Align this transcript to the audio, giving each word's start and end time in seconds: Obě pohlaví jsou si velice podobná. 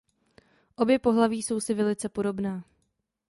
Obě 0.75 0.99
pohlaví 0.99 1.43
jsou 1.43 1.59
si 1.59 1.73
velice 1.73 2.09
podobná. 2.09 2.63